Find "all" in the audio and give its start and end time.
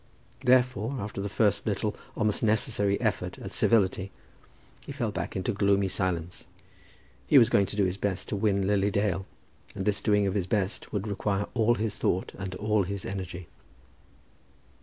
11.53-11.75, 12.55-12.81